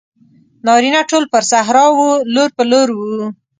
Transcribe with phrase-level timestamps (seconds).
[0.65, 3.23] نارینه ټول پر صحرا وو لور په لور وو.